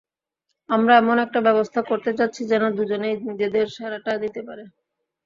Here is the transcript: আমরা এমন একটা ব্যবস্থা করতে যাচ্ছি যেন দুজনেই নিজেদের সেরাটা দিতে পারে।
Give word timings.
আমরা 0.69 0.93
এমন 0.97 1.17
একটা 1.19 1.39
ব্যবস্থা 1.47 1.79
করতে 1.89 2.11
যাচ্ছি 2.19 2.41
যেন 2.51 2.63
দুজনেই 2.77 3.15
নিজেদের 3.27 3.65
সেরাটা 3.75 4.11
দিতে 4.23 4.41
পারে। 4.47 4.63